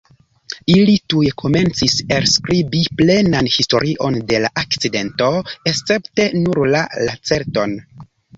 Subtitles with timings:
[0.75, 5.29] Ili tuj komencis elskribi plenan historion de la akcidento,
[5.75, 7.79] escepte nur la Lacerton.